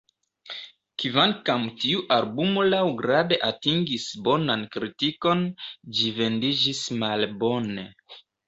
Kvankam 1.01 1.67
tiu 1.83 1.99
albumo 2.15 2.63
laŭgrade 2.71 3.39
atingis 3.49 4.07
bonan 4.29 4.65
kritikon, 4.77 5.47
ĝi 5.99 6.11
vendiĝis 6.19 6.83
malbone. 7.05 7.89